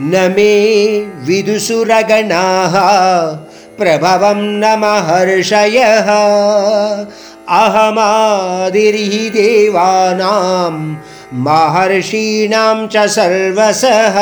[0.00, 0.54] నమే
[1.26, 2.42] విదుసురగణా
[3.78, 5.82] ప్రభవం న మహర్షయ
[7.48, 11.02] అహమాదిరి దేవానాం
[11.34, 14.16] మహర్షీణాం చ సర్వసహ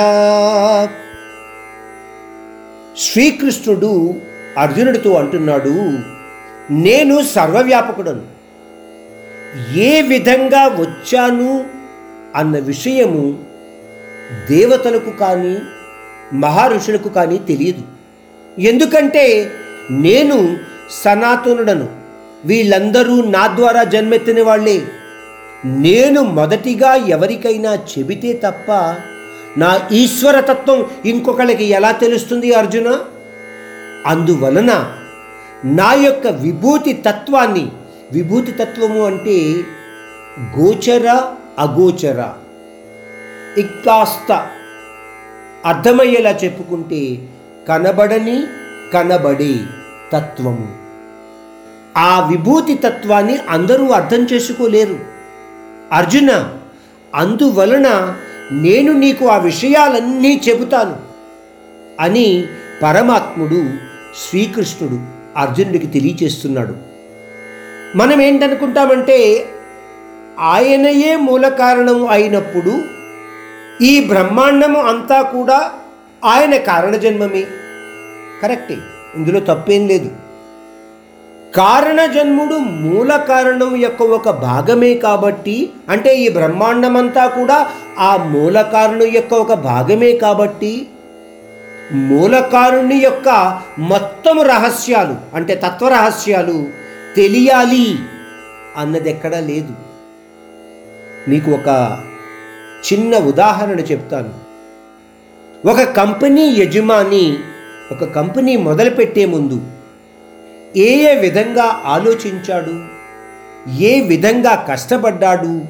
[2.98, 4.14] శ్రీకృష్ణుడు
[4.58, 5.92] అర్జునుడితో అంటున్నాడు
[6.72, 8.22] నేను సర్వవ్యాపకుడను.
[9.78, 11.64] ఏ విధంగా వచ్చాను
[12.36, 13.51] అన్న విషయము
[14.50, 15.58] దేవతలకు కానీ
[16.32, 17.82] మహర్షులకు కానీ తెలియదు.
[18.60, 19.50] ఎందుకంటే
[19.90, 20.56] నేను
[21.04, 21.88] సనాతనుడను.
[22.44, 24.82] వీళ్ళందరూ నా ద్వారా జన్మెత్తిన వాళ్ళే.
[25.64, 28.72] నేను మొదటిగా ఎవరికైనా చెబితే తప్ప
[29.58, 32.98] నా ఈశ్వరతత్వం ఇంకొకళ్ళకి ఎలా తెలుస్తుంది అర్జున?
[34.06, 34.92] అందువలన
[35.64, 37.72] నా యొక్క విభూతి తత్వాన్ని
[38.12, 39.54] విభూతి తత్వము అంటే
[40.58, 41.22] గోచర
[41.58, 42.28] అగోచర.
[43.58, 44.48] ఇక్కాస్త
[45.64, 47.28] అర్థమయ్యేలా చెప్పుకుంటే
[47.68, 48.42] కనబడని
[48.94, 49.54] కనబడే
[50.12, 50.76] తత్వము.
[51.96, 54.98] ఆ విభూతి తత్వాన్ని అందరూ అర్థం చేసుకోలేరు.
[55.92, 56.54] అర్జున
[57.14, 58.16] అందువలన
[58.52, 60.96] నేను నీకు ఆ విషయాలన్నీ చెబుతాను
[62.00, 62.44] అని
[62.82, 63.64] పరమాత్ముడు
[64.28, 64.98] శ్రీకృష్ణుడు
[65.36, 66.76] అర్జునుడికి తెలియచేస్తున్నాడు.
[67.96, 69.46] మనం ఏంటనుకుంటామంటే
[70.38, 73.01] ఆయనయే మూల కారణం అయినప్పుడు
[73.80, 75.70] ఈ బ్రహ్మాండము అంతా కూడా
[76.24, 77.44] ఆయన కారణజన్మమే.
[78.42, 78.76] కరెక్టే.
[79.14, 80.10] ఇందులో తప్పేం లేదు.
[81.54, 89.34] కారణజన్ముడు మూల కారణం యొక్క ఒక భాగమే కాబట్టి అంటే ఈ బ్రహ్మాండమంతా కూడా ఆ మూల కారణం యొక్క
[89.34, 90.86] ఒక భాగమే కాబట్టి
[91.92, 96.68] మూలకారుణ్ణి యొక్క మొత్తం రహస్యాలు అంటే తత్వ రహస్యాలు
[97.16, 97.98] తెలియాలి
[98.76, 99.74] అన్నది ఎక్కడా లేదు.
[101.28, 101.98] మీకు ఒక
[102.82, 104.52] చిన్న ఉదాహరణ చెప్తాను.
[105.68, 107.36] ఒక కంపెనీ యజమాని
[107.92, 109.60] ఒక కంపెనీ మొదలుపెట్టే ముందు
[110.76, 112.84] ఏ ఏ విధంగా ఆలోచించాడు?
[113.82, 115.60] ఏ విధంగా కష్టపడ్డాడు?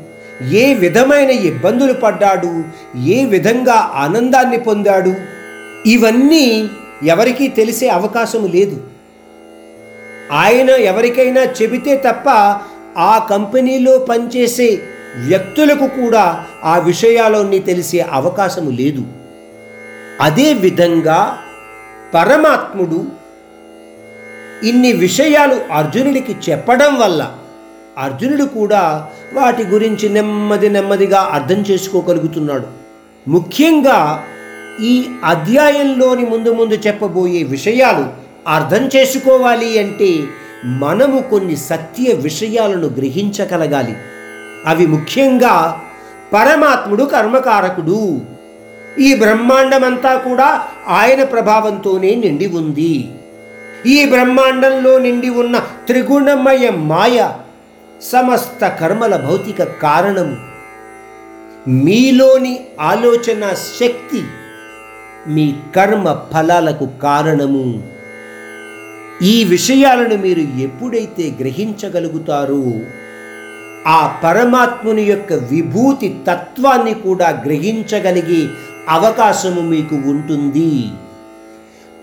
[0.54, 2.64] ఏ విధమైన ఇబ్బందులు పడ్డాడు?
[2.98, 5.14] ఏ విధంగా ఆనందాన్ని పొందాడు?
[5.86, 6.70] ఇవన్నీ
[7.02, 8.80] ఎవరికీ తెలిసే అవకాశం లేదు.
[10.32, 12.28] ఆయన ఎవరికైనా చెబితే తప్ప
[12.98, 14.80] ఆ కంపెనీలో పనిచేసే
[15.28, 19.04] వ్యక్తులకు కూడా ఆ విషయాలన్నీ తెలిసే అవకాశం లేదు.
[20.20, 21.38] అదే విధంగా
[22.14, 23.06] పరమాత్ముడు
[24.64, 27.34] ఇన్ని విషయాలు అర్జునుడికి చెప్పడం వల్ల
[27.98, 32.66] అర్జునుడు కూడా వాటి గురించి నెమ్మది నెమ్మదిగా అర్థం చేసుకోగలుగుతున్నాడు.
[33.28, 34.24] ముఖ్యంగా
[34.80, 38.06] ఈ అధ్యాయంలోని ముందు ముందు చెప్పబోయే విషయాలు
[38.48, 40.24] అర్థం చేసుకోవాలి అంటే
[40.64, 43.94] మనము కొన్ని సత్య విషయాలను గ్రహించగలగాలి.
[44.66, 45.82] అవి ముఖ్యంగా
[46.32, 48.20] పరమాత్ముడు కర్మకారకుడు.
[48.98, 53.10] ఈ బ్రహ్మాండమంతా కూడా ఆయన ప్రభావంతోనే నిండి ఉంది.
[53.86, 57.32] ఈ బ్రహ్మాండంలో నిండి ఉన్న త్రిగుణమయ మాయ
[58.02, 60.36] సమస్త కర్మల భౌతిక కారణము
[61.68, 64.22] మీలోని ఆలోచన శక్తి
[65.26, 67.82] మీ కర్మ ఫలాలకు కారణము.
[69.22, 72.64] ఈ విషయాలను మీరు ఎప్పుడైతే గ్రహించగలుగుతారో
[73.86, 78.48] ఆ పరమాత్ముని యొక్క విభూతి తత్వాన్ని కూడా గ్రహించగలిగే
[78.88, 80.90] అవకాశము మీకు ఉంటుంది.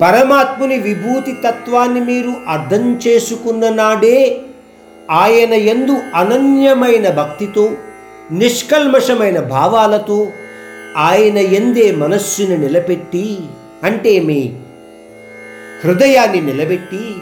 [0.01, 4.41] పరమాత్ముని విభూతి తత్వాన్ని మీరు అర్థం చేసుకున్న నాడే
[5.09, 7.71] ఆయన ఎందు అనన్యమైన భక్తితో
[8.31, 10.27] నిష్కల్మషమైన భావాలతో
[10.97, 13.37] ఆయన ఎందే మనస్సును నిలబెట్టి
[13.83, 14.53] అంటే మీ
[15.85, 17.15] హృదయాన్ని నిలబెట్టి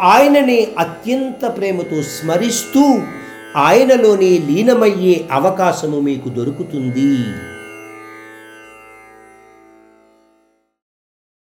[0.00, 3.00] ఆయనని అత్యంత ప్రేమతో స్మరిస్తూ
[3.56, 7.24] ఆయనలోనే లీనమయ్యే అవకాశము మీకు దొరుకుతుంది.